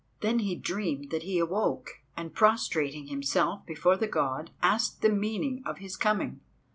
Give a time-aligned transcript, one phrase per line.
[0.21, 5.61] Then he dreamed that he awoke, and prostrating himself before the God, asked the meaning
[5.63, 6.39] of his coming.